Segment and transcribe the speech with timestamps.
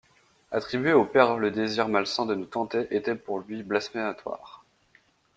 [0.49, 4.65] Attribuer au Père le désir malsain de nous tenter était pour lui blasphématoire.